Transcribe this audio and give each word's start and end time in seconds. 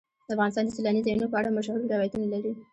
افغانستان 0.35 0.63
د 0.65 0.71
سیلاني 0.75 1.01
ځایونو 1.05 1.31
په 1.31 1.37
اړه 1.39 1.55
مشهور 1.57 1.79
روایتونه 1.93 2.25
لري. 2.33 2.51